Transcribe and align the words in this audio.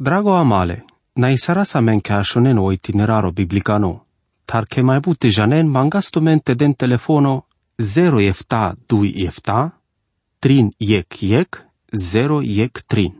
Drago 0.00 0.34
amale, 0.34 0.84
na 1.16 1.28
isara 1.30 1.64
sa 1.64 1.80
men 1.80 2.00
ka 2.00 2.22
shonen 2.24 2.58
o 2.58 2.70
itineraro 2.72 3.32
biblicano, 3.36 4.06
tar 4.48 4.64
ke 4.64 4.80
mai 4.82 5.00
bute 5.04 5.28
janen 5.28 5.68
mangasto 5.68 6.22
mente 6.22 6.54
den 6.54 6.72
telefono 6.74 7.44
0 7.76 8.20
efta 8.24 8.72
2 8.88 9.26
efta, 9.28 9.58
trin 10.40 10.72
yek 10.80 11.22
yek, 11.22 11.60
0 11.92 12.40
yek 12.40 12.80
trin. 12.88 13.12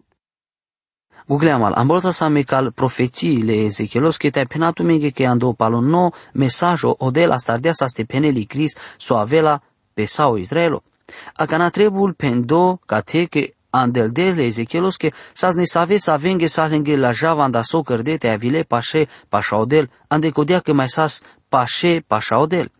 Google 1.28 1.52
amal, 1.52 1.76
ambolta 1.76 2.12
sa 2.12 2.30
mekal 2.30 2.72
profeciile 2.72 3.66
Ezechielos 3.66 4.16
che 4.16 4.30
te 4.30 4.46
penato 4.46 4.82
mege 4.82 5.12
che 5.12 5.26
ando 5.26 5.52
palo 5.52 5.80
no 5.80 6.12
mesajo 6.32 6.96
odel 7.00 7.32
astardia 7.32 7.74
sa 7.74 7.88
ste 7.88 8.06
peneli 8.06 8.46
Cris 8.46 8.76
so 8.96 9.18
avela 9.18 9.60
pe 9.94 10.06
sao 10.06 10.38
Israelo. 10.38 10.82
Acana 11.36 11.70
trebul 11.70 12.14
pendo 12.14 12.80
ca 12.86 13.02
te 13.02 13.28
che 13.28 13.56
andel 13.70 14.10
dele 14.10 14.44
Ezechielos 14.44 14.96
che 14.96 15.12
sas 15.32 15.54
ne 15.54 15.64
save 15.64 15.98
sa 15.98 16.16
venge 16.16 16.48
sa 16.48 16.66
lenge 16.66 16.96
la 16.96 17.12
java 17.12 17.44
anda 17.44 17.62
so 17.62 17.82
cărde 17.82 18.16
te 18.16 18.28
avile 18.28 18.62
pașe 18.62 19.08
pașa 19.28 19.56
odel, 19.56 19.90
ande 20.08 20.30
codia 20.30 20.60
că 20.60 20.72
mai 20.72 20.88
sas 20.88 21.20
pașe 21.48 22.04
pașa 22.06 22.38
odel. 22.38 22.70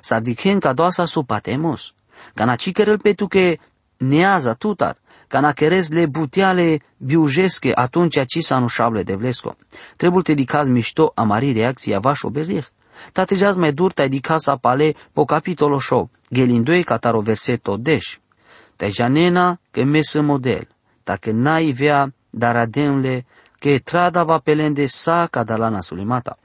Sa 0.00 0.18
dichen 0.18 0.58
ca 0.58 0.72
doasa 0.72 1.04
su 1.04 1.22
patemos. 1.22 1.92
Cana 2.34 2.56
cikerel 2.56 2.98
pe 2.98 3.12
tu 3.12 3.26
că 3.26 3.54
neaza 3.96 4.52
tutar, 4.52 4.96
cana 5.26 5.52
kerez 5.52 5.88
le 5.88 6.06
butiale 6.06 6.80
biujesche 6.96 7.72
atunci 7.74 8.24
ci 8.26 8.42
sa 8.42 8.58
nu 8.58 8.66
șable 8.66 9.02
de 9.02 9.14
vlesco. 9.14 9.56
Trebuie 9.96 10.22
te 10.22 10.34
dicaz 10.34 10.68
mișto 10.68 11.12
amari 11.14 11.52
reacția 11.52 11.98
vașo 11.98 12.30
bezih. 12.30 12.66
Tate 13.12 13.34
jaz 13.34 13.56
mai 13.56 13.72
dur 13.72 13.92
te 13.92 14.08
dicaz 14.08 14.46
apale 14.46 14.94
po 15.12 15.24
capitolo 15.24 15.78
show, 15.78 16.10
gelindoi 16.32 16.82
cataro 16.82 17.20
verseto 17.20 17.76
deș. 17.76 18.18
Te 18.78 18.88
janena 18.88 19.58
că 19.70 19.84
mesă 19.84 20.20
model, 20.22 20.68
dacă 21.04 21.30
n-ai 21.30 21.70
vea 21.70 22.14
daradenle, 22.30 23.26
că 23.58 23.78
trada 23.78 24.24
va 24.24 24.38
pelende 24.38 24.86
sa 24.86 25.26
cadalana 25.30 25.80
sulimata. 25.80 26.38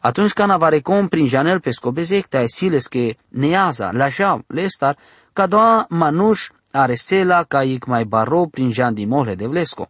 Atunci 0.00 0.32
când 0.32 0.50
avarecom 0.50 1.08
prin 1.08 1.26
janel 1.26 1.60
pe 1.60 1.70
scobezec, 1.70 2.26
te 2.26 2.46
siles 2.46 2.86
că 2.86 3.14
neaza, 3.28 3.90
la 3.92 4.08
jau, 4.08 4.44
lestar, 4.46 4.96
ca 5.32 5.46
doa 5.46 5.86
manuș 5.88 6.48
aresela 6.70 7.42
ca 7.42 7.62
ic 7.62 7.84
mai 7.84 8.04
baro 8.04 8.46
prin 8.46 8.72
jan 8.72 8.94
di 8.94 9.04
mohle 9.04 9.34
de 9.34 9.46
vlesco. 9.46 9.88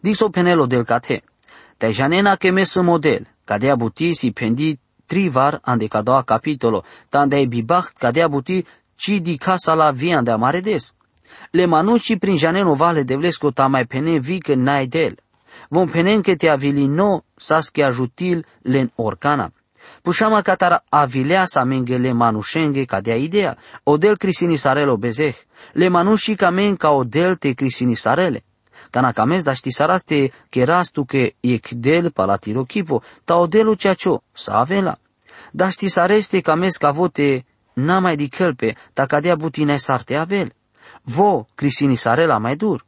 Dixo 0.00 0.28
penelo 0.28 0.66
del 0.66 0.84
cate. 0.84 1.22
Te 1.76 1.90
janena 1.90 2.36
che 2.36 2.50
mesă 2.50 2.82
model, 2.82 3.26
ca 3.44 3.58
dea 3.58 3.74
buti 3.74 4.14
si 4.14 4.32
pendi 4.32 4.80
trivar 5.06 5.58
ande 5.62 5.86
ca 5.86 6.02
doa 6.02 6.22
capitolo, 6.22 6.84
tande 7.08 7.36
e 7.36 7.46
bibacht 7.46 7.96
ca 7.96 8.10
dea 8.10 8.28
buti 8.28 8.66
ci 9.04 9.20
di 9.20 9.36
casa 9.36 9.74
la 9.74 9.90
via 9.90 10.22
de 10.22 10.30
amare 10.30 10.60
des. 10.60 10.92
Le 11.50 11.66
manuci 11.66 12.16
prin 12.16 12.36
janeno 12.36 12.74
vale 12.74 13.02
de 13.04 13.16
vlesco 13.16 13.52
ta 13.52 13.66
mai 13.66 13.86
pene 13.86 14.18
vi 14.18 14.38
că 14.38 14.54
n-ai 14.54 14.86
del. 14.86 15.18
Vom 15.68 15.88
penen 15.88 16.22
că 16.22 16.34
te 16.34 16.48
avilino 16.48 17.24
sasche 17.36 17.82
ajutil 17.82 18.46
len 18.62 18.90
orcana. 18.94 19.52
Pușama 20.02 20.40
catara 20.40 20.84
avilea 20.88 21.44
sa 21.44 21.64
menge 21.64 21.96
le 21.96 22.12
manușenge 22.12 22.84
ca 22.84 23.00
dea 23.00 23.16
idea, 23.16 23.56
odel 23.82 24.16
crisinisarelo 24.16 24.96
bezeh, 24.96 25.36
le 25.72 25.88
manuși 25.88 26.34
ca 26.34 26.50
men 26.50 26.76
ca 26.76 26.90
odel 26.90 27.36
te 27.36 27.52
crisinisarele. 27.52 28.44
Cana 28.90 29.12
cames 29.12 29.42
da 29.42 29.52
știsaraste 29.52 30.32
că 30.50 30.64
rastu 30.64 31.04
că 31.04 31.28
ecdel 31.40 32.10
palatiro 32.10 32.62
chipo, 32.62 33.02
ta 33.24 33.36
odelu 33.36 33.74
ceacio, 33.74 34.22
sa 34.32 34.58
avela. 34.58 34.98
Da 35.50 35.68
știsareste 35.68 36.40
cames 36.40 36.76
ca 36.76 36.90
vote 36.90 37.44
n-a 37.74 37.98
mai 37.98 38.16
di 38.16 38.28
chelpe, 38.28 38.76
ta 38.92 39.06
cadea 39.06 39.36
butine 39.36 39.76
sarte 39.76 40.16
avel. 40.16 40.52
Vo 41.02 41.46
crisinisarela 41.54 42.38
mai 42.38 42.56
dur. 42.56 42.84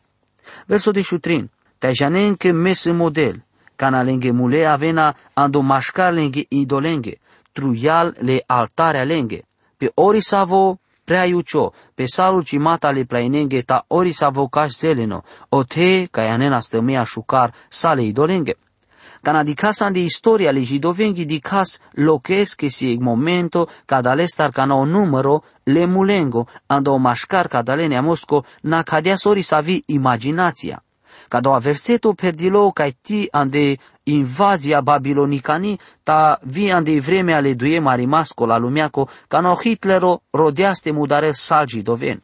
Verso 0.66 0.90
de 0.90 1.00
șutrin, 1.00 1.50
te 1.78 1.92
janen 1.92 2.34
că 2.34 2.52
mes 2.52 2.84
model, 2.84 3.44
cana 3.76 4.02
lenge 4.02 4.30
mule 4.30 4.64
avena 4.64 5.16
ando 5.34 5.60
mașcar 5.60 6.12
lenge 6.12 6.44
idolenge, 6.48 7.18
truial 7.52 8.16
le 8.18 8.42
altarea 8.46 9.04
lenge. 9.04 9.42
Pe 9.76 9.91
ori 9.94 10.22
savo 10.22 10.78
prea 11.04 11.25
iucio, 11.25 11.72
pe 11.94 12.06
salul 12.06 12.44
cimata 12.44 12.91
le 12.91 13.04
plainenge 13.04 13.62
ta 13.62 13.84
ori 13.88 14.12
savo 14.12 14.48
caș 14.48 14.70
zeleno, 14.70 15.22
o 15.48 15.62
te 15.62 16.06
ca 16.10 16.22
ianena 16.22 16.60
stămea 16.60 17.04
șucar 17.04 17.54
sale 17.69 18.02
idolenge. 18.02 18.56
Cana 19.26 19.42
di 19.42 19.54
casa 19.54 19.91
de 19.91 19.98
istoria 19.98 20.53
le 20.53 20.60
jidovenghi 20.60 21.25
di 21.25 21.41
cas 21.41 21.81
loques 21.94 22.54
che 22.54 22.70
si 22.70 22.92
eg 22.92 23.00
momento 23.00 23.69
cada 23.84 24.14
lestar 24.14 24.53
cana 24.53 24.76
o 24.76 24.84
numero 24.84 25.42
le 25.64 25.84
mulengo 25.84 26.47
ando 26.66 26.92
o 26.92 26.98
mașcar 26.98 27.48
cada 27.48 27.75
lene 27.75 28.00
mosco 28.00 28.44
na 28.62 28.84
cadea 28.84 29.16
sori 29.16 29.42
savi 29.42 29.82
imaginația. 29.87 30.81
Ca 31.28 31.41
doua 31.41 31.59
verseto 31.59 32.14
perdilo 32.14 32.70
ca 32.70 32.87
ti 33.03 33.26
ande 33.32 33.76
invazia 34.04 34.81
babilonicani 34.81 35.76
ta 36.04 36.38
vi 36.44 36.70
ande 36.70 37.00
vreme 37.00 37.34
ale 37.34 37.56
duie 37.56 37.81
mari 37.81 38.06
masco 38.06 38.47
la 38.47 38.58
lumeaco 38.58 39.08
ca 39.26 39.41
no 39.41 39.56
Hitlero 39.56 40.22
rodeaste 40.31 40.93
mudare 40.93 41.32
salgi 41.32 41.82
doven. 41.82 42.22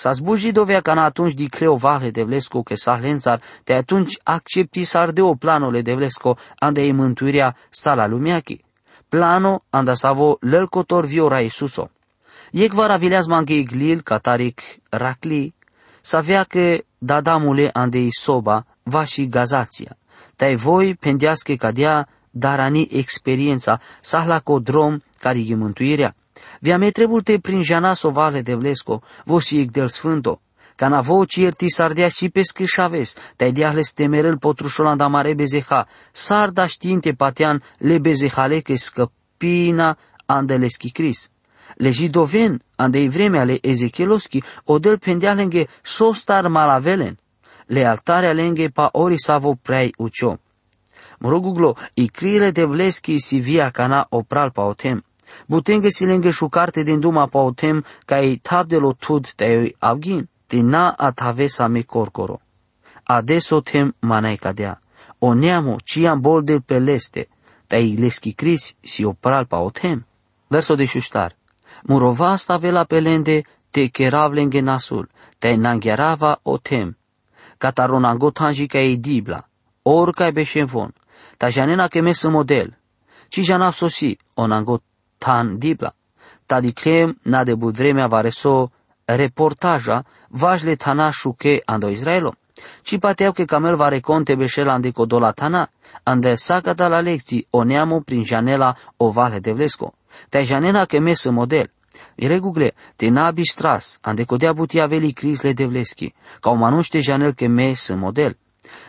S-a 0.00 0.12
zbuji 0.12 0.52
dovea 0.52 0.80
ca 0.80 0.92
atunci 0.92 1.34
di 1.34 1.48
creo 1.48 1.74
vale 1.74 2.10
de 2.10 2.22
vlesco 2.22 2.62
că 2.62 2.74
sa 2.76 2.94
lențar, 2.96 3.40
te 3.64 3.74
atunci 3.74 4.18
accepti 4.22 4.84
s-ar 4.84 5.10
de 5.10 5.22
o 5.22 5.34
planole 5.34 5.82
de 5.82 5.94
vlesco 5.94 6.36
ande 6.58 6.82
e 6.82 6.92
mântuirea 6.92 7.56
sta 7.70 7.94
la 7.94 8.06
lumeachi. 8.06 8.64
Plano 9.08 9.64
anda 9.70 9.94
savo 9.94 10.36
lălcotor 10.40 11.04
viora 11.04 11.40
Isuso. 11.40 11.90
Iec 12.50 12.72
vara 12.72 12.96
vileaz 12.96 13.26
manghe 13.26 13.54
iglil, 13.54 14.00
cataric 14.00 14.60
racli, 14.88 15.54
să 16.00 16.16
avea 16.16 16.44
că 16.44 16.78
dadamule 16.98 17.70
andei 17.72 18.08
soba 18.10 18.66
va 18.82 19.04
și 19.04 19.28
gazația. 19.28 19.96
Tai 20.36 20.54
voi 20.54 20.94
pendească 20.94 21.54
ca 21.54 21.70
dea 21.70 22.08
darani 22.30 22.88
experiența 22.92 23.80
sahla 24.00 24.40
co 24.40 24.58
drom 24.58 24.98
care 25.18 25.38
e 25.38 25.54
mântuirea. 25.54 26.14
Via 26.60 26.78
me 26.78 26.90
te 26.90 27.38
prin 27.38 27.62
jana 27.62 27.94
sovale 27.94 28.42
de 28.42 28.54
vlesco, 28.54 29.02
vosi 29.24 29.64
del 29.64 29.88
sfânto. 29.88 30.40
Ca 30.76 30.88
na 30.88 31.00
voci 31.00 31.36
ierti 31.36 31.68
sardea 31.68 32.08
și 32.08 32.28
pe 32.28 32.42
scrișaves, 32.42 33.14
te-ai 33.36 33.52
diahles 33.52 33.92
temerel 33.92 34.38
potrușolanda 34.38 35.06
mare 35.06 35.34
bezeha, 35.34 35.86
sarda 36.12 36.66
știinte 36.66 37.12
patean 37.12 37.62
le 37.78 37.98
bezehale 37.98 38.60
că 38.60 38.74
scăpina 38.76 39.98
andeleschi 40.26 40.90
cris. 40.90 41.30
Le 41.76 41.90
jidoven, 41.90 42.62
ande 42.76 43.08
vreme 43.08 43.38
ale 43.38 43.58
Ezechieloski, 43.60 44.42
odel 44.64 44.98
pendea 44.98 45.32
lenge 45.32 45.66
sostar 45.82 46.48
malavelen, 46.48 47.18
le 47.66 47.84
altarea 47.84 48.32
lenge 48.32 48.68
pa 48.68 48.88
ori 48.92 49.18
savo 49.18 49.54
prei 49.54 49.94
ucio. 49.96 50.38
Mroguglo, 51.18 51.76
i 51.94 52.06
crile 52.06 52.50
de 52.50 52.64
vleski 52.64 53.18
si 53.18 53.40
via 53.40 53.70
cana 53.70 54.06
opral 54.10 54.50
pa 54.50 54.62
otem. 54.62 55.04
Butenge 55.46 55.90
si 55.90 56.06
lenge 56.06 56.30
șucarte 56.30 56.82
din 56.82 57.00
duma 57.00 57.26
pa 57.26 57.38
otem 57.38 57.84
ca 58.04 58.18
i 58.20 58.38
tab 58.38 58.68
de 58.68 58.78
lo 58.78 58.92
tud 58.92 59.32
te 59.34 59.74
avgin, 59.78 60.28
te 60.46 60.62
na 60.62 60.94
atave 60.96 61.48
sa 61.48 61.68
me 61.68 61.82
corcoro. 61.82 62.40
Adesso 63.04 63.60
tem 63.60 63.94
manai 64.00 64.36
cadea. 64.36 64.80
O 65.18 65.34
neamo 65.34 65.78
ciam 65.84 66.20
bol 66.20 66.44
de 66.44 66.60
peleste, 66.60 67.28
te 67.66 67.76
i 67.76 67.96
leski 67.96 68.32
cris 68.32 68.76
si 68.80 69.04
opral 69.04 69.46
pa 69.46 69.58
otem. 69.58 70.06
Verso 70.48 70.74
de 70.74 70.84
șuștar. 70.84 71.36
Murova 71.82 72.36
stavela 72.36 72.84
pelende 72.84 73.44
te 73.70 73.88
keravlenge 73.88 74.60
nasul, 74.60 75.08
te 75.38 75.56
nangherava 75.56 76.40
otem. 76.42 76.96
Cataronango 77.58 78.30
tanji 78.30 78.66
ca 78.66 78.78
e 78.78 78.96
dibla, 78.96 79.48
or 79.82 80.12
ca 80.12 80.26
e 80.26 80.30
beșenvon, 80.30 80.94
ta 81.36 81.48
janena 81.48 81.88
ke 81.88 82.00
mes 82.00 82.24
model. 82.24 82.76
Ci 83.28 83.42
janaf 83.42 83.76
sosi, 83.76 84.18
onango 84.34 84.80
tan 85.18 85.58
dibla. 85.58 85.92
Ta 86.46 86.60
diclem 86.60 87.18
na 87.22 87.44
de 87.44 87.54
budvremea 87.54 88.06
vareso 88.06 88.70
reportaja 89.06 90.04
vajle 90.30 90.76
tana 90.76 91.10
shuke 91.12 91.60
ando 91.66 91.88
Israelo. 91.88 92.34
Ci 92.82 92.98
pateau 92.98 93.32
che 93.32 93.44
camel 93.44 93.76
va 93.76 93.88
reconte 93.88 94.34
beșel 94.34 94.68
andico 94.68 95.06
dolatana, 95.06 95.70
ande 96.02 96.34
saca 96.34 96.72
da 96.74 96.88
la 96.88 97.00
lecții 97.00 97.46
o 97.50 97.62
neamu 97.62 98.00
prin 98.00 98.24
janela 98.24 98.76
o 98.96 99.10
vale 99.10 99.38
de 99.38 99.52
vlesco. 99.52 99.94
Te 100.28 100.42
janena 100.42 100.86
che 100.86 100.98
mes 100.98 101.24
model. 101.26 101.70
Iregugle, 102.14 102.74
te 102.96 103.10
nabi 103.10 103.44
stras, 103.44 103.98
ande 104.02 104.24
codea 104.24 104.52
butia 104.52 104.86
veli 104.86 105.12
crisle 105.12 105.52
de 105.52 105.66
vleschi, 105.66 106.14
ca 106.40 106.50
o 106.50 106.54
manuște 106.54 106.98
janel 107.00 107.34
che 107.34 107.48
mes 107.48 107.90
model. 107.94 108.36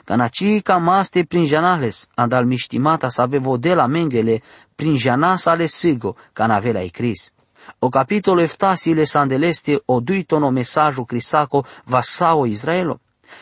Ca 0.04 0.16
naci 0.16 0.62
ca 0.62 0.78
maste 0.78 1.24
prin 1.24 1.46
janales, 1.46 2.08
andal 2.16 2.46
miștimata 2.46 3.10
să 3.10 3.22
ave 3.22 3.38
vodela 3.38 3.86
mengele 3.86 4.42
prin 4.80 4.96
jana 4.98 5.38
sale 5.38 5.68
sigo, 5.68 6.16
ca 6.34 6.48
navela 6.48 6.82
e 6.82 6.90
cris. 6.90 7.34
O 7.80 7.90
capitolo 7.90 8.40
eftasile 8.42 9.06
sandeleste 9.06 9.74
o 9.86 10.00
duitono 10.00 10.52
mesajo 10.52 11.06
crisaco 11.06 11.66
vasao 11.86 12.46
Israelo. 12.46 12.96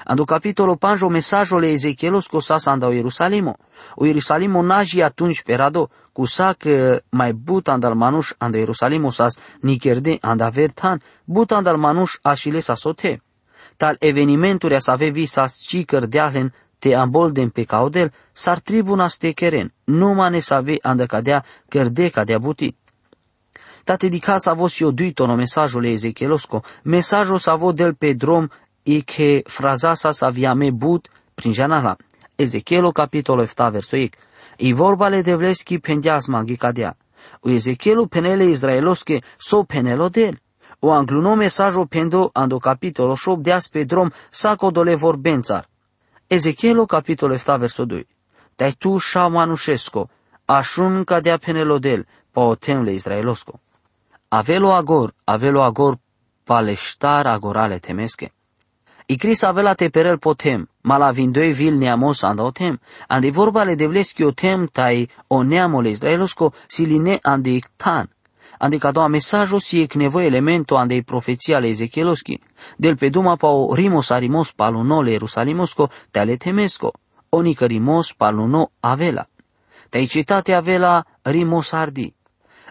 Ando 0.05 0.25
capitolo 0.25 0.75
panjo 0.75 1.09
mesajo 1.09 1.59
le 1.59 1.71
Ezechielos 1.73 2.27
cosas 2.27 2.67
anda 2.67 2.87
o 2.87 2.91
Ierusalimo. 2.91 3.53
O 3.95 4.05
Ierusalimo 4.05 4.63
naji 4.63 5.03
atunci 5.03 5.43
perado, 5.43 5.89
cu 6.11 6.23
că 6.57 7.01
mai 7.09 7.33
but 7.33 7.67
andal 7.67 7.95
manuș 7.95 8.31
anda 8.37 8.57
Ierusalimo 8.57 9.11
sas 9.11 9.39
nikerde 9.61 10.17
anda 10.21 10.49
vertan, 10.49 11.01
but 11.25 11.51
andal 11.51 11.77
manuș 11.77 12.17
așile 12.21 12.59
sa 12.59 12.75
sote. 12.75 13.21
Tal 13.77 13.95
evenimenturi 13.99 14.75
as 14.75 14.87
ave 14.87 15.09
visas 15.09 15.59
cicăr 15.67 16.05
deahlen 16.05 16.53
te 16.79 16.95
ambolden 16.95 17.49
pe 17.49 17.65
caudel, 17.65 18.11
sar 18.33 18.61
tribuna 18.61 19.09
ste 19.09 19.33
keren, 19.33 19.71
numa 19.85 20.29
ne 20.29 20.41
save 20.41 20.77
anda 20.83 21.07
cadea 21.07 21.43
cărde 21.69 22.09
cadea 22.09 22.39
buti. 22.39 22.75
Tate 23.83 24.09
di 24.09 24.19
casa 24.19 24.53
vos 24.53 24.79
io 24.79 24.91
duito 24.91 25.25
no 25.25 25.35
mesajul 25.35 25.85
e 25.85 25.93
Ezechielosko, 25.93 26.63
mesajul 26.83 27.39
sa 27.39 27.55
vo 27.55 27.71
del 27.71 27.95
pe 27.95 28.15
drom 28.15 28.47
e 28.83 29.03
che 29.03 29.43
frazasa 29.47 30.13
sa 30.13 30.29
me 30.55 30.71
but 30.71 31.07
prin 31.35 31.53
janala. 31.53 31.95
Ezechielo 32.35 32.91
capitolo 32.91 33.45
7 33.45 33.71
verso 33.71 33.95
ik. 33.95 34.17
I 34.57 34.73
vorbale 34.73 35.23
de 35.23 35.35
vleski 35.35 35.79
pendiasma 35.79 36.43
cadea. 36.57 36.95
U 37.41 37.49
Ezechielu 37.49 38.07
penele 38.07 38.45
izraeloske 38.45 39.21
so 39.37 39.63
penelo 39.63 40.09
del. 40.09 40.37
O 40.79 40.91
angluno 40.91 41.35
mesajo 41.35 41.85
pendo 41.85 42.29
ando 42.33 42.59
capitolo 42.59 43.15
8 43.15 43.41
deas 43.41 43.69
pe 43.69 43.85
drom 43.85 44.11
saco 44.29 44.69
dole 44.71 44.95
vorbențar. 44.95 45.65
Ezechielo 46.29 46.85
capitolo 46.85 47.37
7 47.37 47.57
verso 47.57 47.85
2. 47.85 48.05
Dai 48.57 48.71
tu 48.71 48.97
șa 48.97 49.27
manușesco, 49.27 50.09
așun 50.45 51.03
cadea 51.03 51.37
penelodel, 51.37 52.07
pa 52.31 52.41
o 52.41 52.55
temle 52.55 52.93
izraelosco. 52.93 53.59
Avelo 54.27 54.71
agor, 54.73 55.13
avelo 55.23 55.61
agor, 55.61 55.97
paleštar 56.43 57.27
agorale 57.27 57.79
temeske. 57.79 58.33
I 59.05 59.15
Cris 59.15 59.43
avela 59.43 59.73
te 59.73 59.89
perel 59.89 60.17
potem, 60.17 60.67
mala 60.81 61.11
vindoi 61.11 61.53
vil 61.53 61.77
neamos 61.77 62.23
anda 62.23 62.43
o 62.43 62.51
tem, 62.51 62.79
andi 63.07 63.31
vorbale 63.31 63.75
de 63.75 63.87
vleski 63.87 64.23
o 64.23 64.31
tem 64.31 64.67
tai 64.67 65.07
o 65.27 65.43
neamole 65.43 65.89
izraelosko 65.89 66.53
siline 66.67 67.19
andi 67.23 67.63
tan. 67.77 68.07
Andi 68.59 68.79
ca 68.79 68.91
doa 68.91 69.07
mesajo 69.07 69.59
si 69.59 69.81
ec 69.81 69.95
nevoie 69.95 70.27
elemento 70.27 70.77
andi 70.77 71.03
profeția 71.03 71.57
ale 71.57 71.69
Ezechieloski, 71.69 72.41
del 72.77 72.97
pe 72.97 73.09
duma 73.09 73.35
pa 73.35 73.47
o 73.47 73.75
rimos 73.75 74.11
arimos 74.11 74.53
palunole 74.53 75.11
Ierusalimosco 75.11 75.89
te 76.11 76.19
ale 76.19 76.37
temesco, 76.37 76.93
onică 77.29 77.65
rimos 77.65 78.13
paluno 78.13 78.71
avela. 78.79 79.27
Te-ai 79.89 80.07
citate 80.07 80.53
avela 80.53 81.05
rimos 81.23 81.73
ardi, 81.73 82.13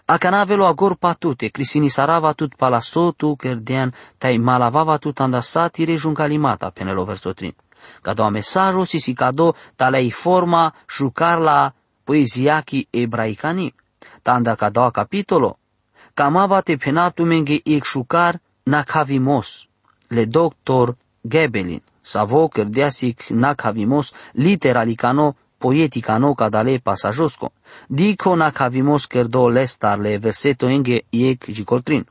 Acanavelo 0.08 0.66
agor 0.66 0.94
patute, 0.98 1.50
crisini 1.50 1.90
sarava 1.90 2.32
tut 2.34 2.52
palasotu 2.54 3.34
kerdean, 3.36 3.90
tai 4.18 4.38
malavava 4.38 4.98
tut 4.98 5.20
andasatire 5.20 5.96
juncalimata 5.98 6.70
penelo 6.70 7.04
versotrin. 7.04 7.52
Cado 8.02 8.22
a 8.22 8.30
mesajo 8.30 8.84
si 8.84 9.00
si 9.00 9.14
cado 9.14 9.54
talei 9.76 10.10
forma 10.12 10.72
shukarla 10.86 11.74
poeziaki 12.04 12.86
ebraicani. 12.92 13.72
Tanda 14.22 14.54
cado 14.56 14.84
a 14.84 14.92
capitolo. 14.92 15.58
Camava 16.16 16.62
te 16.62 16.78
penatu 16.80 17.26
menge 17.26 17.60
ik 17.64 17.84
shukar 17.84 18.38
nakavimos. 18.64 19.68
Le 20.08 20.24
doctor 20.26 20.96
Gebelin. 21.22 21.82
Savo 22.02 22.48
kerdeasik 22.48 23.30
nakavimos 23.30 24.14
literalicano 24.32 25.34
poetica 25.58 26.18
no 26.18 26.34
cadale 26.34 26.78
passagiosco. 26.80 27.52
Dico 27.88 28.34
na 28.36 28.50
cavimos 28.50 29.06
kerdo 29.06 29.48
lestarle 29.48 30.18
verseto 30.18 30.68
enge 30.68 31.04
iec 31.10 31.50
gicoltrin. 31.52 32.04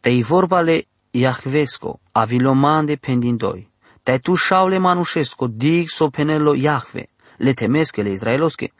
Tei 0.00 0.22
vorbale 0.22 0.86
Iahvesco, 1.12 2.00
avilomande 2.12 2.96
pendindoi. 2.96 3.68
Te 4.02 4.18
tu 4.18 4.36
shaule 4.36 4.78
manușesco, 4.78 5.46
dig 5.46 5.90
so 5.90 6.08
penelo 6.08 6.54
Iahve, 6.54 7.08
le 7.36 7.52
temesche 7.54 8.02
le 8.02 8.10
israelosche. 8.10 8.72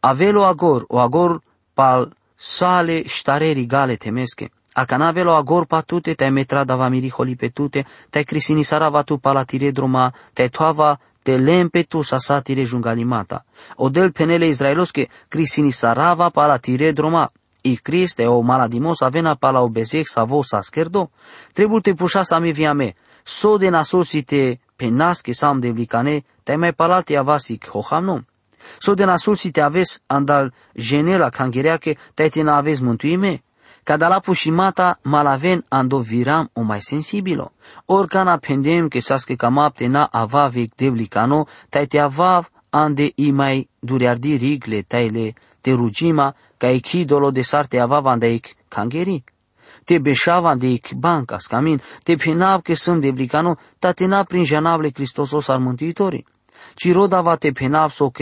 Avelo 0.00 0.44
agor, 0.44 0.84
o 0.88 0.98
agor 0.98 1.40
pal 1.74 2.10
sale 2.36 3.02
ștareri 3.06 3.66
gale 3.66 3.96
temesche. 3.96 4.50
Acanavelo 4.72 5.34
agor 5.34 5.66
patute, 5.66 6.14
te 6.14 6.28
metra 6.28 6.64
dava 6.64 6.88
miri 6.88 7.10
holi 7.16 7.36
petute, 7.36 7.86
te 8.10 8.24
crisini 8.24 8.64
sarava 8.64 9.02
tu 9.02 9.18
palatire 9.18 9.70
druma, 9.70 10.12
te 10.32 10.48
toava 10.48 10.98
te 11.26 11.38
lempetu 11.38 12.02
sasatire 12.02 12.64
jungalimata. 12.64 13.40
Odel 13.76 14.12
penele 14.12 14.46
izraeloske 14.48 15.08
krisini 15.28 15.72
sarava 15.72 16.30
pala 16.30 16.58
tire 16.58 16.92
droma. 16.92 17.28
I 17.62 17.76
Criste 17.82 18.28
o 18.28 18.42
maladimos 18.42 19.02
avena 19.02 19.34
pala 19.34 19.62
obezek 19.62 20.06
savo 20.08 20.42
saskerdo. 20.42 21.08
Trebul 21.52 21.80
te 21.80 21.94
pușa 21.94 22.22
sa 22.22 22.38
mi 22.38 22.52
viame. 22.52 22.94
So 23.24 23.58
de 23.58 23.70
nasosite 23.70 24.58
penaske 24.76 25.34
sam 25.34 25.60
de 25.60 25.70
vlicane, 25.70 26.22
te 26.44 26.56
mai 26.56 26.72
palate 26.72 27.16
avasik 27.16 27.66
hohamnom. 27.66 28.22
So 28.78 28.94
de 28.94 29.04
nasosite 29.04 29.62
aves 29.62 30.00
andal 30.06 30.52
genela 30.74 31.30
kangereake, 31.30 31.96
te 32.14 32.28
te 32.28 32.42
na 32.42 32.56
aves 32.56 32.80
mântuime. 32.80 33.42
Cada 33.86 34.20
pușimata 34.20 34.98
malaven 35.02 35.64
ando 35.68 36.00
viram 36.00 36.50
o 36.54 36.62
mai 36.62 36.80
sensibilo. 36.80 37.52
Oricana 37.86 38.36
pendem 38.36 38.88
che 38.88 39.00
saske 39.00 39.36
camapte 39.36 39.86
na 39.86 40.08
avavik 40.12 40.74
devlicano, 40.76 41.46
tai 41.70 41.86
te 41.86 41.98
avav 42.00 42.50
ande 42.70 43.12
i 43.14 43.30
mai 43.32 43.68
duriardi 43.78 44.36
rigle 44.36 44.82
taile 44.82 45.34
te 45.60 45.72
rugima, 45.72 46.34
ca 46.58 46.68
echidolo 46.68 47.30
de 47.30 47.42
sarte 47.42 47.78
avav 47.78 48.06
ande 48.06 48.26
ik 48.26 48.56
kangeri. 48.68 49.24
Te 49.84 49.98
beșava 49.98 50.54
de 50.56 50.72
ik 50.72 50.94
banca 50.96 51.38
scamin, 51.38 51.80
te 52.02 52.16
penab 52.16 52.62
che 52.62 52.74
sunt 52.74 53.00
devlicano, 53.00 53.56
ta 53.78 53.92
te 53.92 54.06
na 54.06 54.24
prin 54.24 54.44
janable 54.44 54.90
Cristosos 54.90 55.48
al 55.48 55.60
Mântuitorii. 55.60 56.24
Ci 56.76 56.92
rodava 56.92 57.36
te 57.36 57.52
penab 57.52 57.90
so 57.90 58.12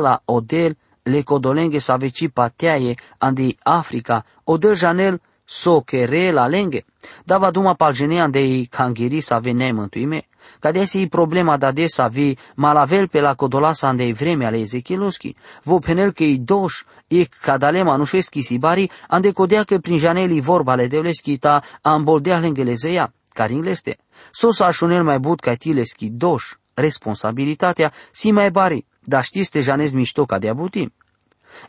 la 0.00 0.20
odel, 0.24 0.76
le 1.02 1.22
codolenghe 1.22 1.78
saveci 1.80 2.28
pateaie 2.28 2.96
andi 3.18 3.56
Africa, 3.62 4.24
o 4.44 4.56
dă 4.56 4.74
janel 4.74 5.20
so 5.44 5.84
la 6.32 6.46
lenghe, 6.46 6.84
dava 7.24 7.50
duma 7.50 7.74
palgenea 7.74 8.28
de 8.28 8.66
cangiri 8.68 9.20
sa 9.20 9.38
vene 9.38 9.72
mântuime, 9.72 10.26
ca 10.58 10.72
desi 10.72 11.06
problema 11.06 11.56
da 11.56 11.70
desa 11.70 12.08
vi 12.08 12.36
malavel 12.56 13.08
pe 13.08 13.20
la 13.20 13.34
codolasa 13.34 13.88
ande 13.88 14.12
vreme 14.12 14.44
ale 14.46 14.58
Ezechieloschi, 14.58 15.36
vo 15.62 15.78
penel 15.78 16.12
că 16.12 16.24
i 16.24 16.38
doș, 16.38 16.84
e 17.06 17.24
cadale 17.24 17.82
manușeschi 17.82 18.42
sibari, 18.42 18.90
ande 19.08 19.32
codea 19.32 19.62
că 19.62 19.78
prin 19.78 19.98
janeli 19.98 20.40
vorba 20.40 20.74
le 20.74 20.86
devleschi 20.86 21.38
ta 21.38 21.62
amboldea 21.82 22.38
lengele 22.38 22.74
zeia, 22.74 23.12
care 23.28 23.52
ingleste. 23.52 23.98
So 24.32 24.50
sa 24.50 24.66
așunel 24.66 25.04
mai 25.04 25.18
but 25.18 25.40
ca 25.40 25.54
tileschi 25.54 26.08
doș, 26.10 26.59
responsabilitatea 26.74 27.92
si 28.10 28.30
mai 28.30 28.50
bari, 28.50 28.86
dar 29.04 29.24
știți 29.24 29.50
te 29.50 29.60
janez 29.60 29.92
mișto 29.92 30.24
ca 30.24 30.38
de 30.38 30.48
abutim. 30.48 30.92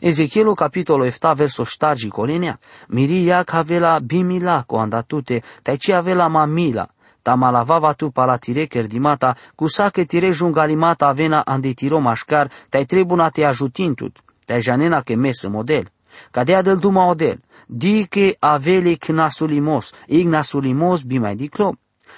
Ezechielul 0.00 0.54
capitolul 0.54 1.10
7 1.10 1.32
verso 1.34 1.64
ștargi 1.64 2.08
colinea, 2.08 2.58
miria 2.88 3.42
ca 3.42 3.62
vela 3.62 3.98
bimila 3.98 4.62
cu 4.62 4.76
andatute, 4.76 5.42
tai 5.62 5.76
ci 5.76 5.90
avela 5.90 6.28
mamila, 6.28 6.88
ta 7.22 7.34
malavava 7.34 7.92
tu 7.92 8.10
palatire 8.10 8.66
kerdimata, 8.66 9.36
cu 9.54 9.66
sache 9.66 10.04
tire 10.04 10.30
jungalimata 10.30 11.06
avena 11.06 11.42
andetiro 11.44 11.98
mașcar, 11.98 12.50
tai 12.68 12.84
trebuna 12.84 13.28
te 13.30 13.44
ajutintut, 13.44 14.16
tai 14.46 14.60
janena 14.60 15.02
che 15.02 15.16
mes 15.16 15.46
model. 15.46 15.90
Cadea 16.30 16.62
del 16.62 16.78
duma 16.78 17.06
odel, 17.06 17.40
di 17.66 18.06
che 18.08 18.36
avele 18.38 18.96
knasulimos, 18.96 19.92
ignasulimos 20.06 21.02
bimai 21.02 21.34
diclo. 21.34 21.76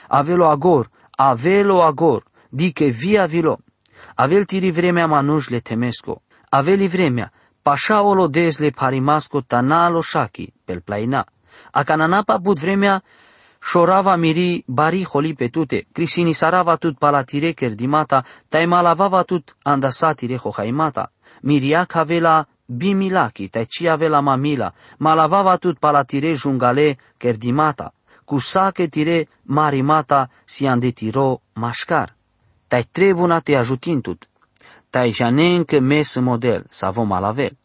Avelo 0.09 0.49
agor, 0.49 0.91
avelo 1.11 1.83
agor, 1.83 2.25
di 2.55 2.73
che 2.73 2.91
via 2.91 3.27
vilo. 3.27 3.59
Avel 4.15 4.45
tiri 4.45 4.71
vremea 4.71 5.07
manuș 5.07 5.49
le 5.49 5.61
temesco, 5.61 6.23
aveli 6.49 6.89
vremea, 6.89 7.33
pașaolo 7.63 8.29
desle 8.29 8.71
parimasco 8.71 9.43
tanalo 9.43 10.01
shaki 10.01 10.53
pel 10.65 10.81
plaina. 10.81 11.27
A 11.71 11.83
cananapa 11.83 12.39
bud 12.39 12.59
vremea 12.59 13.03
șorava 13.61 14.17
miri 14.17 14.63
bari 14.67 15.05
holi 15.05 15.35
petute, 15.35 15.87
crisini 15.93 16.33
sarava 16.33 16.77
tut 16.77 16.99
palatire 16.99 17.53
kerdimata, 17.53 18.25
tai 18.49 18.67
malavava 18.67 19.23
tut 19.23 19.57
andasatire 19.63 20.37
hohaimata. 20.37 21.11
Miria 21.43 21.85
cavela 21.85 22.47
bimilaki, 22.67 23.49
tai 23.49 23.67
ci 23.67 23.89
avela 23.89 24.21
mamila, 24.21 24.73
malavava 24.99 25.57
tut 25.57 25.79
palatire 25.79 26.35
jungale 26.35 26.99
kerdimata, 27.17 27.93
cu 28.25 28.39
sache 28.39 28.87
tire 28.89 29.29
marimata 29.43 30.31
si 30.45 30.67
andetiro 30.67 31.41
mașcar. 31.55 32.15
Tai 32.69 32.85
trebuna 32.93 33.41
te 33.41 33.57
ajutintut, 33.57 34.27
tai 34.91 35.13
janenke 35.13 35.81
mes 35.81 36.17
model, 36.19 36.65
vom 36.93 37.09
malavel. 37.09 37.57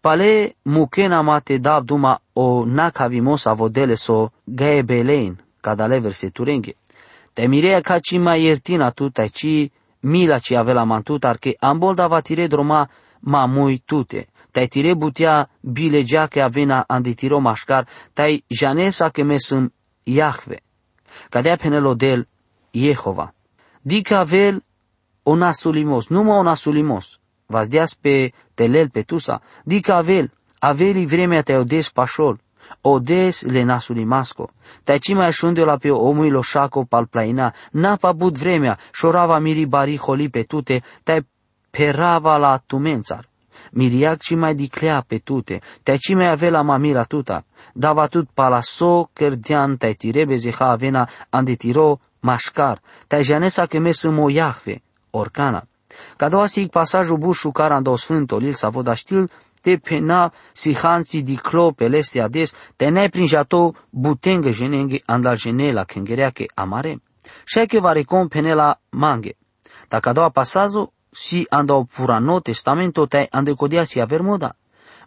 Pale 0.00 0.56
mukena 0.64 1.22
mate 1.22 1.58
dab 1.58 1.86
duma 1.86 2.18
o 2.34 2.64
nakavimos 2.66 3.46
avodele 3.46 3.96
so 3.96 4.32
gaebelein, 4.46 5.36
cadale 5.60 6.00
verseturenghe. 6.00 6.74
Te 7.34 7.48
mirea 7.48 7.80
ca 7.80 8.00
ci 8.00 8.18
mai 8.18 8.42
iertina 8.42 8.90
tu, 8.90 9.10
tai 9.10 9.30
ci 9.30 9.70
mila 10.00 10.40
ci 10.40 10.54
avela 10.54 10.84
mantut, 10.84 11.24
arche 11.24 11.56
ambolda 11.58 12.08
va 12.08 12.20
tire 12.20 12.48
droma 12.48 12.88
ma 13.20 13.46
mui 13.46 13.82
tute. 13.84 14.26
Tai 14.50 14.68
tire 14.68 14.96
butia 14.96 15.48
bilegea 15.60 16.28
che 16.28 16.42
avena 16.42 16.84
anditiro 16.86 17.40
mașcar, 17.40 17.86
tai 18.12 18.42
janesa 18.48 19.10
che 19.10 19.22
mesum 19.24 19.70
Iahve. 20.04 20.62
Cadea 21.30 21.56
penelo 21.56 21.94
del 21.94 22.26
Jehova. 23.82 23.94
Dica 23.94 24.20
avel 24.20 24.62
onasulimos, 25.24 26.08
numai 26.08 26.38
onasulimos. 26.38 27.18
Vazdeas 27.48 27.94
pe 28.00 28.32
telel 28.54 28.90
pe 28.90 29.02
tusa, 29.02 29.42
dica 29.64 29.96
avel, 29.96 30.30
aveli 30.60 31.06
vremea 31.06 31.42
te 31.42 31.56
odes 31.56 31.90
pașol, 31.90 32.40
Odes 32.80 33.42
le 33.42 33.64
nasuli 33.64 34.04
masco. 34.04 34.50
Tai 34.84 34.98
ci 34.98 35.14
mai 35.14 35.32
șunde 35.32 35.64
la 35.64 35.76
pe 35.76 35.90
omui 35.90 36.30
lo 36.30 36.42
șaco 36.42 36.84
pal 36.84 37.06
plaina, 37.06 37.52
n-a 37.72 38.12
but 38.16 38.38
vremea, 38.38 38.78
șorava 38.92 39.38
miri 39.38 39.66
bari 39.66 39.96
holi 39.96 40.28
pe 40.28 40.42
tute, 40.42 40.82
tai 41.02 41.26
perava 41.70 42.36
la 42.36 42.62
tumențar. 42.66 43.28
Miriac 43.72 44.20
ci 44.20 44.34
mai 44.34 44.54
diclea 44.54 45.04
pe 45.06 45.18
tute, 45.18 45.60
te 45.82 45.96
ci 45.96 46.14
mai 46.14 46.28
avea 46.28 46.50
la 46.50 46.62
mamila 46.62 47.04
tuta, 47.04 47.44
dava 47.74 48.06
tut 48.06 48.28
palaso 48.34 49.10
cărdean 49.12 49.76
te 49.76 49.92
tirebe 49.92 50.36
zeha 50.36 50.70
avena 50.70 51.08
ande 51.30 51.54
tiro 52.22 52.30
mașcar, 52.30 52.80
te 53.06 53.22
janesa 53.22 53.66
că 53.66 53.78
mes 53.78 54.04
mo 54.04 54.30
Iahve, 54.30 54.82
orcana. 55.10 55.66
Ca 56.16 56.28
doua 56.28 56.46
sig 56.46 56.70
pasajul 56.70 57.16
bușu 57.16 57.50
care 57.50 57.74
ando 57.74 57.96
sfânt 57.96 58.30
olil 58.30 58.52
sa 58.52 58.68
voda 58.68 58.94
știl, 58.94 59.30
te 59.62 59.76
pena 59.76 60.32
si 60.52 60.74
hanții 60.74 61.22
di 61.22 61.36
clo 61.36 61.70
peleste 61.70 62.20
ades, 62.20 62.52
te 62.76 62.88
ne 62.88 63.08
prin 63.08 63.26
jato 63.26 63.74
butengă 63.90 64.50
jenenge 64.50 65.02
andal 65.06 65.36
jenela 65.36 65.84
kengereake 65.84 66.46
amare. 66.54 67.02
Shake 67.44 67.80
va 67.80 67.92
recom 67.92 68.28
penela 68.28 68.80
mange. 68.90 69.36
Dacă 69.88 70.08
a 70.08 70.12
doua 70.12 70.28
pasajul, 70.28 70.92
si 71.10 71.46
andau 71.48 71.84
purano 71.84 72.40
testamento 72.40 73.06
tai 73.06 73.26
ande 73.30 73.54
si 73.84 74.00
aver 74.00 74.20
moda. 74.20 74.56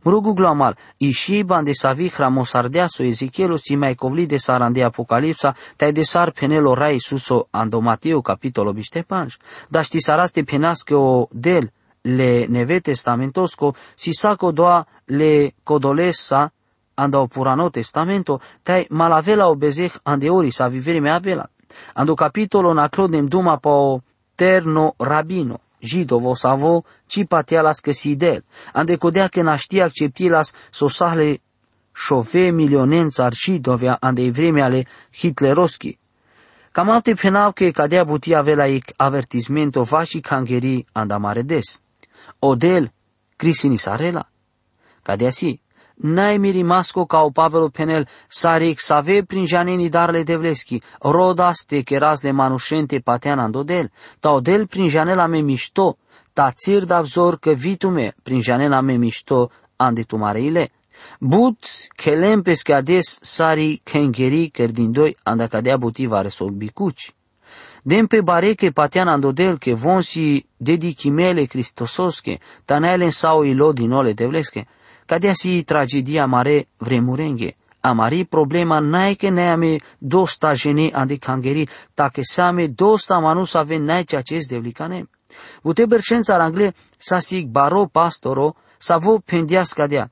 Mrugu 0.06 0.34
glamal, 0.34 0.78
și 1.12 1.44
bande 1.44 1.72
savi 1.72 2.10
hramosardeaso 2.10 3.04
Ezechielo 3.04 3.56
si 3.56 3.76
mai 3.76 3.96
covli 3.96 4.26
de 4.26 4.38
sarande 4.38 4.84
apocalipsa, 4.84 5.56
tai 5.76 5.92
de 5.92 6.02
sar 6.02 6.32
penelo 6.32 6.74
rai 6.74 7.00
suso 7.00 7.48
ando 7.50 7.80
Mateo 7.80 8.22
capitolo 8.22 8.74
bistepanj. 8.74 9.38
Da 9.68 9.82
ști 9.82 10.02
saraste 10.02 10.44
penasque 10.44 10.96
o 10.96 11.28
del 11.32 11.72
le 12.02 12.46
neve 12.46 12.80
testamentosco, 12.80 13.76
si 13.96 14.12
saco 14.12 14.52
doa 14.52 14.86
le 15.06 15.54
codolesa 15.64 16.52
ando 16.94 17.28
purano 17.28 17.70
testamento, 17.70 18.42
tai 18.64 18.86
malavela 18.90 19.48
o 19.48 19.56
bezech 19.56 20.00
ande 20.04 20.30
ori 20.30 20.52
sa 20.52 20.68
vivere 20.68 21.00
me 21.00 21.10
avela. 21.10 21.50
Ando 21.94 22.14
capitolo 22.14 22.74
na 22.74 22.90
clodem 22.90 23.28
duma 23.28 23.58
po 23.58 24.02
terno 24.36 24.94
rabino 24.98 25.65
židovos 25.86 26.46
avo, 26.46 26.84
či 27.08 27.26
pa 27.26 27.44
tjelas 27.44 27.80
ke 27.82 27.94
sidel, 27.94 28.42
ande 28.74 28.98
kodea 28.98 29.30
ke 29.30 29.44
našti 29.44 29.82
acceptilas 29.82 30.54
sosale 30.72 31.38
šove 31.94 32.52
milionențar 32.52 33.34
židovia 33.34 33.98
ande 34.02 34.26
i 34.26 34.32
vreme 34.32 34.62
ale 34.62 34.84
hitleroski. 35.12 35.98
Cam 36.76 36.90
alte 36.90 37.16
penavke 37.16 37.72
cadea 37.72 38.04
butia 38.04 38.38
avea 38.38 38.66
ik 38.66 38.92
avertismento 38.98 39.84
vași 39.84 40.20
kangeri 40.20 40.86
andamare 40.92 41.42
des. 41.42 41.82
Odel, 42.40 42.92
crisini 43.36 43.78
sarela. 43.78 44.30
Cadea 45.02 45.30
si, 45.30 45.62
Naimiri 45.96 46.64
masko 46.64 47.06
kao 47.06 47.32
Pavelo 47.32 47.70
Penel 47.70 48.06
sarik 48.28 48.80
save 48.82 49.24
prin 49.24 49.46
janeni 49.46 49.90
darle 49.90 50.24
devleski, 50.24 50.82
rodaste 51.04 51.82
kerazle 51.84 52.32
manușente 52.32 53.00
patean 53.00 53.40
andodel, 53.40 53.92
ta 54.20 54.32
odel 54.32 54.68
prin 54.68 54.90
janela 54.90 55.28
me 55.28 55.40
mișto, 55.40 55.98
ta 56.34 56.52
țir 56.52 56.84
da 56.84 57.02
vzor 57.02 57.40
că 57.40 57.52
vitume 57.52 58.14
prin 58.24 58.42
janela 58.42 58.82
me 58.82 58.96
mișto 58.96 59.50
ande 59.76 60.02
tumareile. 60.02 60.70
But 61.20 61.66
kelem 61.96 62.42
pesche 62.42 62.74
ades 62.74 63.18
sari 63.22 63.82
kengeri 63.84 64.52
doi 64.90 65.18
anda 65.24 65.48
cadea 65.48 65.78
butiva 65.78 66.22
resol 66.22 66.50
bicuci. 66.50 67.14
Den 67.84 68.08
pe 68.08 68.22
bareke 68.22 68.72
patean 68.72 69.08
andodel 69.08 69.58
che 69.58 69.74
vonsi 69.74 70.46
dedichimele 70.58 71.46
cristososke, 71.46 72.40
tanelen 72.66 73.12
sau 73.12 73.44
ilo 73.44 73.72
din 73.74 73.92
ole 73.92 74.14
devleske, 74.14 74.68
Cadea 75.06 75.34
si 75.36 75.64
tragedia 75.64 76.26
mare 76.26 76.68
vremurenghe. 76.78 77.56
Amari 77.82 78.26
problema 78.26 78.80
nai 78.80 79.16
che 79.16 79.30
neame 79.30 79.80
dosta 80.00 80.54
jene 80.54 80.90
ande 80.92 81.20
kangeri, 81.20 81.68
take 81.94 82.24
same 82.24 82.74
dosta 82.74 83.20
manus 83.20 83.54
ave 83.54 83.78
nai 83.78 84.06
ce 84.06 84.16
acest 84.16 84.50
devlicane. 84.50 85.06
Vute 85.62 85.86
bercența 85.86 86.42
angle 86.42 86.74
sa 86.98 87.20
sig 87.20 87.48
baro 87.48 87.88
pastoro 87.88 88.56
sa 88.78 88.98
vo 88.98 89.20
pendias 89.20 89.74
cadea. 89.74 90.10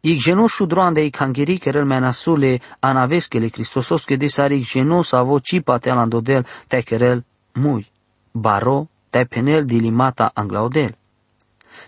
Ik 0.00 0.20
geno 0.20 0.46
shudroande 0.46 1.02
i 1.02 1.10
kangeri 1.10 1.58
kerel 1.58 1.84
menasule 1.84 2.60
anaveskele 2.80 3.50
Cristososke 3.50 4.16
de 4.16 4.28
sarik 4.28 4.64
geno 4.64 5.02
sa 5.02 5.22
vo 5.22 5.40
cipa 5.40 5.78
telandodel 5.78 6.46
te 6.68 6.82
kerel 6.82 7.24
mui. 7.54 7.84
Baro 8.32 8.86
te 9.10 9.26
penel 9.26 9.64
dilimata 9.66 10.30
anglaodel. 10.34 10.94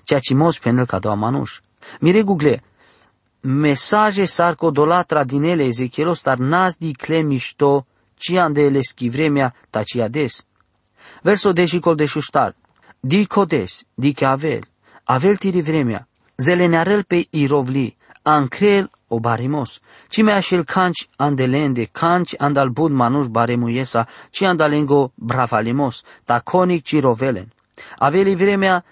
Ceea 0.05 0.21
ce 0.21 0.35
mos 0.35 0.59
penel 0.59 0.87
ca 0.87 0.99
doua 0.99 1.15
manuș. 1.15 1.61
Mire 2.01 2.23
Google, 2.23 2.63
mesaje 3.41 4.25
sarcodolatra 4.25 5.25
din 5.25 5.43
ele 5.43 5.63
Ezechielos 5.63 6.21
tar 6.21 6.39
nas 6.39 6.77
di 6.77 6.93
cle 6.93 7.23
mișto, 7.23 7.87
ci 8.15 8.31
ande 8.37 8.63
ele 8.63 8.81
schivremea 8.83 9.55
tacia 9.71 10.09
des. 10.09 10.47
Verso 11.23 11.53
de 11.53 11.79
col 11.81 11.95
de 11.95 12.07
șuștar, 12.07 12.55
di 13.01 13.27
codes, 13.27 13.85
di 13.95 14.13
că 14.13 14.27
avel, 14.27 14.63
avel 15.05 15.37
tiri 15.37 15.61
vremea, 15.61 16.09
zelenearel 16.37 17.03
pe 17.03 17.27
irovli, 17.31 17.97
ancrel 18.23 18.91
o 19.09 19.19
barimos, 19.21 19.81
ci 20.09 20.23
me 20.23 20.33
așel 20.33 20.65
canci 20.65 21.09
andelende, 21.17 21.85
canci 21.85 22.35
andal 22.39 22.69
bud 22.69 22.91
manuș 22.93 23.27
baremuiesa, 23.27 24.09
ci 24.31 24.43
andalengo 24.43 25.13
bravalimos, 25.15 26.03
taconic 26.25 26.85
ci 26.85 27.01
rovelen. 27.01 27.53
Aveli 27.99 28.35
vremea 28.35 28.85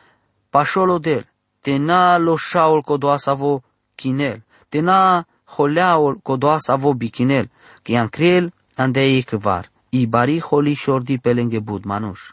pașolodel, 0.50 1.29
tena 1.62 2.18
lo 2.18 2.36
shaul 2.36 2.82
kodoasavo 2.82 3.62
kinel, 3.96 4.40
tena 4.68 5.24
holeaul 5.56 6.20
kodoasavo 6.22 6.94
bikinel, 6.94 7.48
ki 7.82 7.96
ancriel 7.96 8.50
andei 8.76 9.22
kvar, 9.22 9.68
i 9.92 10.06
bari 10.06 10.38
holi 10.40 10.74
shordi 10.74 11.18
pelenge 11.18 11.60
bud 11.60 11.84
manush. 11.84 12.32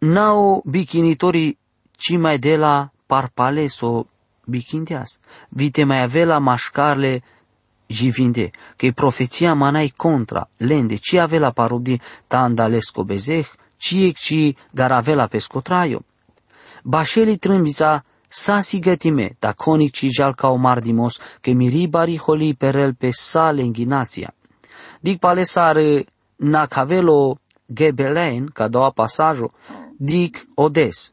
Nao 0.00 0.62
bikinitori 0.64 1.56
ci 1.96 2.16
mai 2.16 2.38
de 2.38 2.56
la 2.56 2.90
parpale 3.06 3.68
so 3.68 4.06
bikindias, 4.46 5.20
vite 5.48 5.84
mai 5.84 6.02
avela 6.02 6.38
mașcarle 6.38 7.22
jivinde, 7.86 8.50
că 8.76 8.90
profeția 8.94 9.54
manai 9.54 9.92
contra, 9.96 10.48
lende, 10.56 10.96
ci 10.96 11.14
avela 11.14 11.50
parubdi 11.50 12.00
tandalesco 12.26 13.04
bezeh, 13.04 13.46
ci 13.76 14.12
ci 14.14 14.56
garavela 14.70 15.26
pescotraio. 15.26 16.04
Bașeli 16.82 17.36
trâmbița 17.36 18.04
Sasi 18.36 18.78
gătime, 18.80 19.36
da 19.38 19.52
conic 19.52 19.92
ci 19.92 20.06
jal 20.10 20.34
ca 20.34 20.48
o 20.48 20.56
mardimos, 20.56 21.18
că 21.40 21.50
miri 21.50 21.86
bari 21.86 22.18
holi 22.18 22.54
perel 22.54 22.94
pe 22.94 23.10
sale 23.10 23.62
înghinația. 23.62 24.34
Dic 25.00 25.18
palesare 25.18 26.06
nacavelo 26.36 27.38
gebelein, 27.72 28.46
ca 28.46 28.68
doua 28.68 28.90
pasajo, 28.90 29.52
dic 29.96 30.46
odes. 30.54 31.12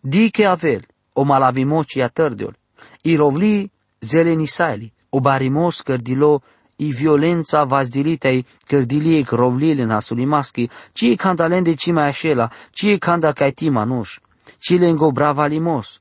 Dic 0.00 0.38
avel, 0.38 0.86
o 1.12 1.22
malavimoci 1.22 1.98
atărdeol, 1.98 2.56
irovli 3.02 3.72
zelenisaili, 4.00 4.92
o 5.10 5.20
barimos 5.20 5.80
cărdilo 5.80 6.42
i 6.76 6.90
violența 6.90 7.64
vazdilitei 7.64 8.46
cărdiliei 8.66 9.24
crovlile 9.24 9.84
nasulimaschi, 9.84 10.70
ci 10.92 11.02
e 11.02 11.14
candalende 11.14 11.74
ci 11.74 11.92
mai 11.92 12.06
așela, 12.06 12.50
ci 12.70 12.82
e 12.82 12.96
canda 12.96 13.32
caiti 13.32 13.68
manuș, 13.68 14.18
ci 14.58 14.78
le 14.78 14.94
brava 15.12 15.46
limos, 15.46 16.00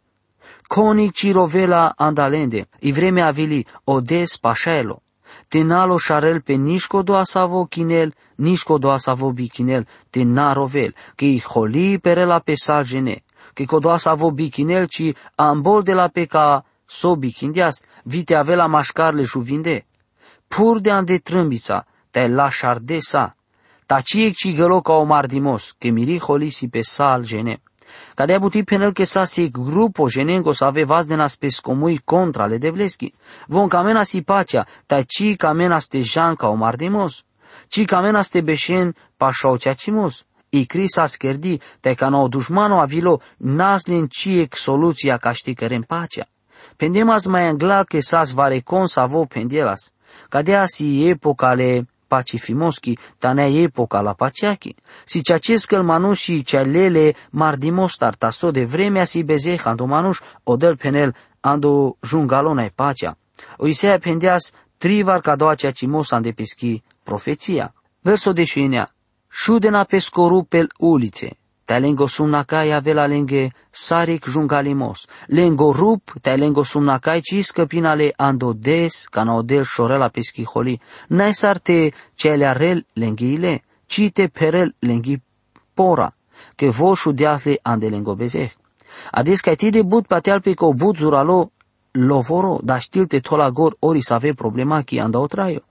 Conic 0.67 1.13
cirovela 1.13 1.93
andalende, 1.95 2.67
i 2.79 2.91
vremea 2.91 3.31
vili 3.31 3.65
odes 3.83 4.37
pașelo. 4.37 5.01
Tenalo 5.47 5.97
șarel 5.97 6.41
pe 6.41 6.53
nișco 6.53 7.03
doa 7.03 7.23
savo 7.23 7.65
chinel, 7.65 8.13
nișco 8.35 8.77
doa 8.77 8.97
savo 8.97 9.31
bichinel, 9.31 9.87
te 10.09 10.23
narovel, 10.23 10.95
că 11.15 11.25
i 11.25 11.41
holi 11.41 11.99
perela 11.99 12.39
pe 12.39 12.53
salgene, 12.55 13.23
că 13.53 13.63
codoa 13.65 13.97
savo 13.97 14.31
bichinel, 14.31 14.85
ci 14.85 15.13
ambol 15.35 15.81
de 15.83 15.93
la 15.93 16.07
pe 16.07 16.25
ca 16.25 16.65
so 16.85 17.15
bichindias, 17.15 17.81
vite 18.03 18.35
avela 18.35 18.67
mașcarle 18.67 19.21
juvinde. 19.21 19.85
Pur 20.47 20.79
de 20.79 20.91
ande 20.91 21.17
trâmbița, 21.17 21.85
te 22.11 22.27
la 22.27 22.49
șardesa, 22.49 23.35
taciec 23.85 24.35
ci 24.35 24.55
gălo 24.55 24.81
ca 24.81 24.93
o 24.93 25.03
mardimos, 25.03 25.75
că 25.77 25.87
miri 25.87 26.19
holisi 26.19 26.67
pe 26.67 26.81
salgene. 26.81 27.61
Cadea 28.15 28.39
buti 28.39 28.63
penel 28.63 28.93
che 28.93 29.05
sa 29.05 29.25
si 29.25 29.49
grupo 29.51 30.07
genengo 30.07 30.53
sa 30.53 30.67
ave 30.67 30.85
vas 30.85 31.05
de 31.05 31.15
nas 31.15 31.35
pescomui 31.35 31.99
contra 32.05 32.47
le 32.47 32.57
devleski. 32.57 33.11
Von 33.47 33.67
camena 33.67 34.05
si 34.05 34.23
pacea, 34.23 34.65
ta 34.87 35.03
ci 35.03 35.35
camena 35.35 35.81
ste 35.81 36.01
janca 36.01 36.47
o 36.47 36.55
mardimos. 36.55 37.25
Ci 37.67 37.83
camena 37.83 38.23
ste 38.23 38.41
beshen 38.41 38.93
pașau 39.17 39.57
ceacimos. 39.57 40.23
I 40.49 40.65
crisa 40.65 41.07
scherdi, 41.07 41.59
te 41.81 41.93
ca 41.93 42.07
nou 42.07 42.29
dușmano 42.29 42.79
avilo 42.79 43.19
naslen 43.37 44.07
ci 44.07 44.47
soluția 44.49 45.17
ca 45.17 45.33
ști 45.33 45.53
cărem 45.53 45.81
pacea. 45.81 46.25
Pendemas 46.77 47.25
mai 47.25 47.47
angla 47.47 47.83
che 47.83 48.01
sas 48.01 48.31
varecon 48.31 48.87
sa 48.87 49.05
vo 49.05 49.25
pendielas. 49.25 49.91
Cadea 50.29 50.65
si 50.67 51.09
epoca 51.09 51.53
le 52.05 52.15
pacifimoschi, 52.15 52.97
tanea 53.17 53.47
epoca 53.47 54.01
la 54.01 54.13
paciachi. 54.13 54.75
Si 55.05 55.21
ceacescăl 55.21 55.83
manuși 55.83 56.43
cealele 56.43 57.15
mardimos 57.29 57.95
tartaso 57.95 58.51
de 58.51 58.65
vremea 58.65 59.05
si 59.05 59.23
bezeh 59.23 59.65
ando 59.65 59.85
manuș 59.85 60.19
odel 60.43 60.77
penel 60.77 61.15
ando 61.41 61.97
jungalona 62.01 62.63
e 62.63 62.71
pacea. 62.75 63.17
Oisea 63.57 63.97
pendeas 63.97 64.53
trivar 64.77 65.21
ka 65.21 65.35
doa 65.35 65.55
ceea 65.55 65.71
ce 65.71 65.87
mosa 65.87 66.19
de 66.19 66.31
peschi 66.31 66.83
profeția. 67.03 67.73
Verso 68.01 68.31
de 68.31 68.43
šinja. 68.43 68.89
Šudena 69.29 69.83
peskoru 69.83 70.43
pel 70.43 70.71
ulice, 70.77 71.37
te 71.65 71.79
lengo 71.79 72.07
sumnakai 72.07 72.71
avela 72.71 73.07
lenge 73.07 73.51
sarik 73.71 74.27
jungalimos. 74.27 75.07
Lengo 75.27 75.73
rup, 75.73 76.13
te 76.21 76.37
lengo 76.37 76.63
sumnakai 76.63 77.21
ci 77.21 77.41
scăpinale 77.41 78.13
ando 78.15 78.53
des, 78.53 79.07
ca 79.09 79.23
na 79.23 79.33
odel 79.33 79.63
șorela 79.63 80.09
peschi 80.09 80.45
holi. 80.53 80.79
Nai 81.07 81.33
sarte 81.33 81.91
cele 82.15 82.45
arel 82.45 82.85
lenghiile, 82.93 83.63
ci 83.85 84.11
te 84.11 84.27
perel 84.27 84.75
lenghi 84.79 85.19
pora, 85.73 86.13
che 86.55 86.69
vo 86.69 86.93
șudeahle 86.93 87.59
ande 87.61 87.89
lengo 87.89 88.15
bezeh. 88.15 88.51
Ades 89.11 89.41
ca 89.41 89.55
ti 89.55 89.69
de 89.69 89.83
but 89.83 90.07
pateal 90.07 90.41
pe 90.41 90.53
co 90.53 90.73
but 90.73 90.95
zuralo 90.95 91.51
lovoro, 91.91 92.59
da 92.63 92.77
știlte 92.77 93.19
tolagor 93.19 93.75
ori 93.79 94.01
să 94.01 94.13
ave 94.13 94.33
problema 94.33 94.81
ki 94.81 94.99
anda 94.99 95.19
o 95.19 95.27
traio. 95.27 95.63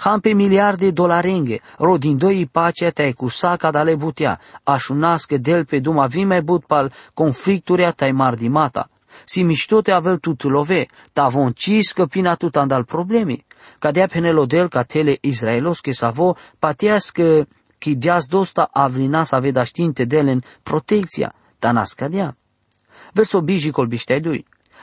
Ham 0.00 0.20
pe 0.20 0.32
miliarde 0.32 0.90
dolarenge, 0.90 1.60
rodin 1.78 2.16
doi 2.16 2.46
pacea 2.46 2.90
te 2.90 3.12
cu 3.12 3.28
saca 3.28 3.70
da 3.70 3.82
le 3.82 3.94
butea, 3.94 4.40
așunască 4.62 5.36
del 5.36 5.64
pe 5.64 5.80
duma 5.80 6.06
vime 6.06 6.40
but 6.40 6.64
pal 6.64 6.92
conflicturea 7.14 7.90
tai 7.90 8.12
mardimata. 8.12 8.90
Si 9.24 9.42
mișto 9.42 9.80
te 9.80 9.92
avel 9.92 10.16
tut 10.16 10.42
love, 10.42 10.86
ta 11.12 11.28
von 11.28 11.52
ciscă 11.52 12.06
pina 12.06 12.34
tut 12.34 12.56
andal 12.56 12.84
problemi. 12.84 13.44
Cadea 13.78 14.06
penelo 14.06 14.46
del 14.46 14.68
ca 14.68 14.82
tele 14.82 15.18
Israelos 15.20 15.80
che 15.80 15.92
savo 15.92 16.36
patească 16.58 17.46
ki 17.78 17.96
deas 17.96 18.26
dosta 18.26 18.68
avlina 18.72 19.24
sa 19.24 19.38
veda 19.38 19.64
știnte 19.64 20.04
delen 20.04 20.44
protecția, 20.62 21.34
ta 21.58 21.72
nascadea. 21.72 22.36
Verso 23.12 23.40
biji 23.40 23.70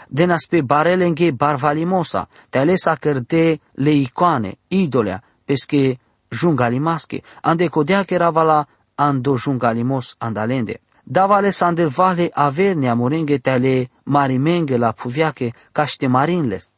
colbiștedui 0.07 0.15
denaspe 0.15 0.61
barelenghe 0.61 1.31
barvalimosa, 1.31 2.27
te 2.49 2.59
alesa 2.59 2.95
cărde 2.95 3.59
le 3.73 3.91
icoane, 3.91 4.57
idolea, 4.67 5.23
pesche 5.45 5.99
jungalimasche, 6.29 7.23
ande 7.41 7.67
codea 7.67 8.03
che 8.03 8.17
ravala 8.17 8.67
ando 8.95 9.35
jungalimos 9.35 10.15
andalende. 10.17 10.81
Davale 11.03 11.51
sandel 11.51 11.89
vale 11.89 12.29
averne 12.33 12.89
amorenghe 12.89 13.39
te 13.39 13.51
ale 13.51 13.89
marimenghe 14.03 14.77
la 14.77 14.91
puviache 14.91 15.53
caște 15.71 16.07
marinles. 16.07 16.69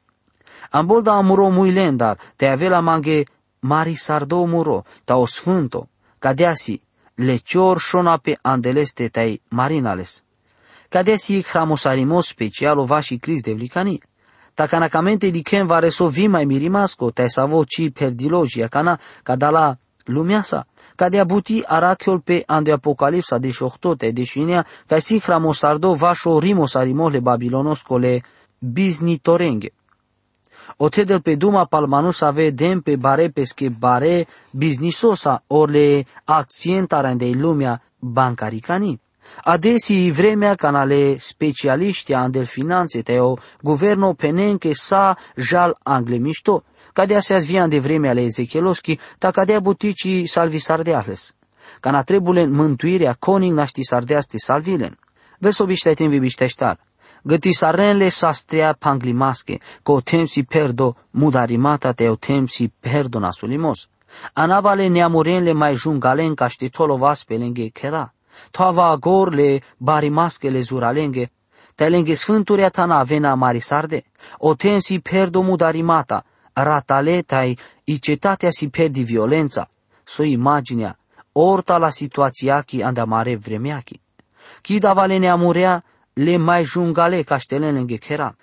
Ambolda 0.71 1.13
amuro 1.13 1.49
muy 1.49 1.71
lendar, 1.71 2.17
te 2.35 2.47
avela 2.47 2.81
mange 2.81 3.25
mari 3.61 3.95
sardo 3.95 4.45
muro, 4.45 4.85
ta 5.05 5.17
o 5.17 5.25
sfânto, 5.25 5.89
cadeasi, 6.19 6.81
lecior 7.15 7.79
șona 7.79 8.17
pe 8.17 8.37
andeleste 8.41 9.07
tai 9.07 9.41
marinales. 9.49 10.23
Kadesi 10.89 11.43
hramosarimos 11.43 12.27
special 12.27 12.85
vaši 12.85 13.19
kriz 13.19 13.43
devlikani. 13.43 13.99
Takanakamente 14.55 15.29
di 15.31 15.43
ken 15.43 15.67
vare 15.67 15.91
so 15.91 16.07
vima 16.07 16.43
mirimasko, 16.45 17.11
te 17.11 17.29
savo 17.29 17.63
ci 17.65 17.91
perdilogia 17.91 18.67
kana 18.67 18.97
kadala 19.23 19.77
lumiasa. 20.05 20.65
Cadea 20.95 21.25
buti 21.25 21.63
arachiol 21.65 22.21
pe 22.21 22.43
ande 22.47 22.71
apocalipsa 22.71 23.37
de 23.37 23.51
șohtote 23.51 24.11
de 24.11 24.23
șinea, 24.23 24.65
ca 24.87 24.99
si 24.99 25.19
hramosardo 25.19 25.93
vașo 25.93 26.39
rimosarimo 26.39 27.09
babilonosco 27.21 27.97
le 27.97 28.23
biznitorenge. 28.59 29.71
O 30.77 30.89
tedel 30.89 31.21
pe 31.21 31.35
duma 31.35 31.65
palmanus 31.65 32.21
ave 32.21 32.49
dem 32.49 32.81
pe 32.81 32.95
bare 32.95 33.29
pesche 33.29 33.69
bare 33.69 34.27
biznisosa 34.51 35.43
orle 35.47 36.05
accientarea 36.25 37.13
de 37.13 37.31
lumea 37.35 37.81
bancaricanii. 37.99 38.99
Adesii 39.43 40.11
vremea 40.11 40.55
canale 40.55 41.17
specialiști 41.17 42.13
andel 42.13 42.45
finanțe 42.45 43.01
teo 43.01 43.37
guverno 43.61 44.13
penenche 44.13 44.73
sa 44.73 45.17
jal 45.35 45.77
angle 45.83 46.17
mișto, 46.17 46.63
cadea 46.93 47.19
se 47.19 47.33
azvia 47.33 47.67
de 47.67 47.79
vremea 47.79 48.09
ale 48.09 48.21
Ezechieloski, 48.21 48.99
ta 49.17 49.31
cadea 49.31 49.59
buticii 49.59 50.25
salvi 50.25 50.57
sardeales. 50.57 51.33
Cana 51.79 52.03
trebulen 52.03 52.51
mântuirea 52.51 53.15
coning 53.19 53.57
naști 53.57 53.83
sardeaste 53.83 54.37
salvilen. 54.37 54.97
Verso 55.37 55.65
biștetin 55.65 56.09
vi 56.09 56.19
bișteștar. 56.19 56.79
Găti 57.21 57.51
sarenle 57.51 58.09
sastrea 58.09 58.73
panglimasche, 58.79 59.57
co 59.83 60.01
temsi 60.01 60.43
perdo 60.43 60.95
mudarimata 61.09 61.91
teo 61.91 62.15
temsi 62.15 62.67
perdo 62.79 63.19
nasulimos. 63.19 63.87
Anavale 64.33 64.87
neamurenle 64.87 65.53
mai 65.53 65.75
jungalen 65.75 66.33
ca 66.35 66.47
știtolo 66.47 66.95
vaspe 66.95 67.35
lenghe 67.35 67.67
chera 67.67 68.13
toava 68.51 68.95
gorle 68.95 69.61
barimaskele 69.77 70.61
zuralenge, 70.61 71.29
telenge 71.75 72.15
sfânturea 72.15 72.69
ta 72.69 72.85
na 72.85 73.03
vena 73.03 73.35
marisarde, 73.35 74.03
o 74.37 74.55
tensi 74.55 74.99
perdo 74.99 75.41
mudarimata, 75.41 76.23
rataletai, 76.53 77.57
i 77.83 77.99
cetatea 77.99 78.51
si 78.51 78.69
perdi 78.69 79.03
violența, 79.03 79.69
so 80.03 80.23
imaginea, 80.23 80.97
orta 81.31 81.77
la 81.77 81.89
situația 81.89 82.61
ki 82.61 82.81
andamare 82.81 83.35
vremeachi. 83.35 84.01
Chi 84.61 84.77
davale 84.77 85.17
neamurea, 85.17 85.83
le 86.13 86.37
mai 86.37 86.63
jungale 86.63 87.21
caștelenenge 87.21 87.95
chera. 87.95 88.35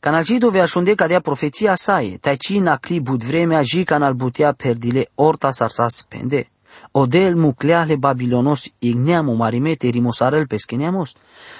Canal 0.00 0.24
dove 0.38 0.60
așunde 0.60 0.94
cadea 0.94 1.20
profeția 1.20 1.74
saie, 1.74 2.18
tai 2.18 2.36
cina 2.36 2.76
cli 2.76 3.00
bud 3.00 3.24
vremea 3.24 3.62
ji 3.62 3.84
canal 3.84 4.14
butea 4.14 4.52
perdile 4.52 5.10
orta 5.14 5.50
sarsas 5.50 6.06
pende. 6.08 6.50
Odel 6.90 7.34
mucleale 7.34 7.96
babilonos 7.96 8.72
igneamo 8.78 9.34
marimete 9.34 9.88
rimosarel 9.88 10.46
peskeneamos. 10.46 11.14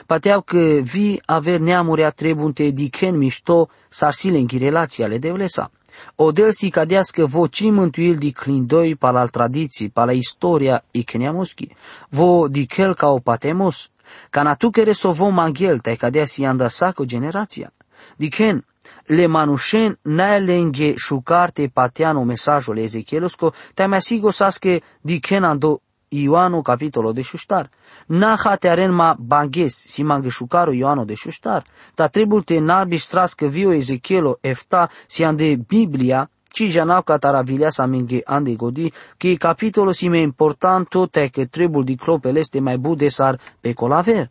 Pateau 0.07 0.41
că 0.41 0.59
vi 0.83 1.21
aver 1.25 1.59
neamuri 1.61 2.05
a 2.05 2.11
trebunte 2.11 2.71
dichen 2.71 3.17
mișto 3.17 3.69
sarsile 3.89 4.39
în 4.39 4.47
relații 4.59 5.05
ale 5.05 5.19
devlesa. 5.19 5.71
Odel 6.15 6.53
si 6.53 6.71
cadească 6.71 7.27
voci 7.27 7.71
mântuil 7.71 8.17
di 8.17 8.33
clindoi 8.33 8.97
pal 8.97 9.17
al 9.17 9.29
tradiții, 9.29 9.89
pal 9.89 10.15
istoria 10.15 10.85
ikneamoschi. 10.91 11.69
Vo 12.09 12.49
dichel 12.49 12.95
ca 12.95 13.09
o 13.09 13.19
patemos. 13.19 13.91
Ca 14.31 14.57
care 14.73 14.93
so 14.93 15.11
vo 15.11 15.29
manghel, 15.29 15.79
tai 15.79 15.97
cadea 15.97 16.25
si 16.25 16.45
anda 16.45 16.69
saco 16.69 17.05
generația. 17.05 17.73
Dichen, 18.17 18.65
le 19.09 19.27
manushen 19.29 19.97
lenge 20.05 20.95
shukarte 20.97 21.69
patiano 21.69 22.25
mesajul 22.25 22.79
Ezechielusco, 22.79 23.53
te 23.75 23.85
asigo 23.85 24.31
saske 24.31 24.81
di 25.03 25.21
kenando 25.21 25.81
Ioano 26.11 26.63
capitolo 26.63 27.13
de 27.13 27.23
shustar. 27.23 27.69
Na 28.09 28.37
hatearen 28.37 28.91
ma 28.91 29.15
banges 29.19 29.75
si 29.75 30.05
mange 30.05 30.31
shukaro 30.31 30.73
Ioano 30.73 31.05
de 31.05 31.15
shustar. 31.15 31.65
Ta 31.95 32.09
trebul 32.09 32.45
te 32.45 32.61
narbi 32.61 32.99
strască 32.99 33.47
vio 33.47 33.73
Ezechielo 33.73 34.39
efta 34.41 34.89
si 35.07 35.25
ande 35.25 35.57
Biblia, 35.57 36.29
ci 36.51 36.71
janau 36.71 37.03
ca 37.03 37.19
taravilea 37.19 37.71
sa 37.71 37.87
minge 37.87 38.23
ande 38.25 38.57
godi, 38.57 38.93
che 39.17 39.37
capitolo 39.37 39.93
si 39.93 40.09
me 40.09 40.21
importanto 40.21 41.09
te 41.09 41.31
che 41.31 41.47
trebul 41.49 41.85
di 41.85 41.97
cropel 41.97 42.37
este 42.37 42.61
mai 42.61 42.79
bude 42.79 43.11
sar 43.11 43.39
pe 43.61 43.75
colaver. 43.75 44.31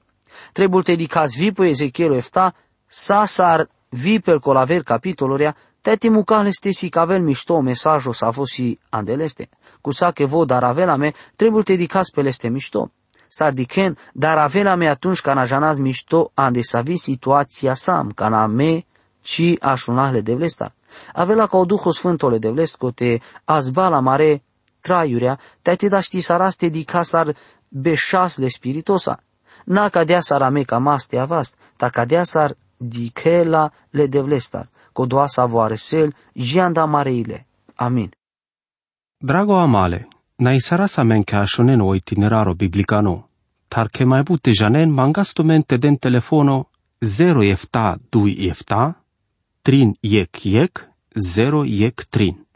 Trebul 0.51 0.83
te 0.83 0.95
di 0.95 1.07
caz 1.07 1.35
vipo 1.35 1.63
Ezechielo 1.63 2.15
efta, 2.15 2.53
sa 2.87 3.25
sar 3.27 3.67
vi 3.89 4.19
per 4.19 4.39
colaver 4.39 4.83
capitoloria, 4.83 5.55
teti 5.81 6.09
mucale 6.09 6.51
stesi 6.51 6.89
cavel 6.89 7.21
mișto 7.21 7.61
mesajo 7.61 8.11
sa 8.11 8.31
fosi 8.31 8.79
andeleste. 8.89 9.49
Cu 9.81 9.91
sa 9.91 10.11
che 10.11 10.25
vo 10.25 10.45
dar 10.45 10.63
avela 10.63 10.95
me, 10.95 11.13
trebuie 11.35 11.63
te 11.63 11.75
dicas 11.75 12.09
pe 12.09 12.21
leste 12.21 12.49
mișto. 12.49 12.91
S-ar 13.27 13.53
dichen, 13.53 13.97
dar 14.13 14.37
avela 14.37 14.75
me 14.75 14.87
atunci 14.87 15.21
ca 15.21 15.43
janaz 15.43 15.77
mișto 15.77 16.31
ande 16.33 16.61
să 16.61 16.81
vi 16.83 16.97
situația 16.97 17.73
sam, 17.73 18.11
ca 18.11 18.27
na 18.27 18.45
me, 18.45 18.85
ci 19.21 19.55
așunale 19.59 20.21
de 20.21 20.33
vlesta. 20.33 20.73
Avela 21.13 21.47
ca 21.47 21.57
o 21.57 21.65
duho 21.65 21.91
sfântole 21.91 22.37
de 22.37 22.49
vlest, 22.49 22.75
cote 22.75 23.21
azbala 23.43 23.99
mare 23.99 24.43
traiurea, 24.79 25.39
te 25.61 25.75
te 25.75 25.87
da 25.87 25.99
ști 25.99 26.19
saraste 26.19 26.67
di 26.67 26.83
casar 26.83 27.35
beșas 27.67 28.37
le 28.37 28.47
spiritosa. 28.47 29.19
Na 29.65 29.89
cadea 29.89 30.21
sarame 30.21 30.63
ca 30.63 30.77
maste 30.77 31.17
avast, 31.17 31.57
ta 31.75 31.89
cadea 31.89 32.23
sar 32.23 32.55
dikela 32.79 33.69
le 33.91 34.07
devlestar, 34.07 34.67
kodoa 34.93 35.27
savoare 35.27 35.77
sel, 35.77 36.11
jianda 36.35 36.85
mareile. 36.87 37.45
Amin. 37.75 38.09
Drago 39.21 39.59
amale, 39.59 40.05
na 40.39 40.53
isara 40.53 40.87
sa 40.87 41.03
men 41.03 41.23
ka 41.23 41.45
shonen 41.45 41.81
o 41.81 41.95
itineraro 41.95 42.53
biblicano, 42.53 43.27
tar 43.69 43.89
ke 43.89 44.05
mai 44.05 44.23
bute 44.23 44.51
janen 44.53 44.89
mangastumente 44.89 45.77
den 45.77 45.97
telefono 45.97 46.65
0 47.01 47.43
efta 47.51 47.97
2 48.11 48.49
efta, 48.49 48.93
trin 49.61 49.95
yek 50.01 50.45
yek, 50.45 50.87
0 51.15 51.65
yek 51.65 52.05
trin. 52.09 52.46